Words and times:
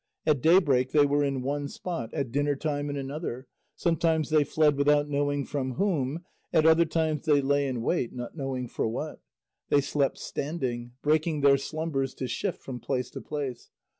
At 0.25 0.41
daybreak 0.41 0.93
they 0.93 1.05
were 1.05 1.23
in 1.23 1.43
one 1.43 1.67
spot, 1.67 2.11
at 2.11 2.31
dinner 2.31 2.55
time 2.55 2.89
in 2.89 2.97
another; 2.97 3.45
sometimes 3.75 4.31
they 4.31 4.43
fled 4.43 4.75
without 4.75 5.07
knowing 5.07 5.45
from 5.45 5.73
whom, 5.73 6.23
at 6.51 6.65
other 6.65 6.85
times 6.85 7.25
they 7.27 7.39
lay 7.39 7.67
in 7.67 7.83
wait, 7.83 8.11
not 8.11 8.35
knowing 8.35 8.67
for 8.67 8.87
what. 8.87 9.21
They 9.69 9.79
slept 9.81 10.17
standing, 10.17 10.93
breaking 11.03 11.41
their 11.41 11.57
slumbers 11.59 12.15
to 12.15 12.27
shift 12.27 12.63
from 12.63 12.79
place 12.79 13.11
to 13.11 13.21
place. 13.21 13.69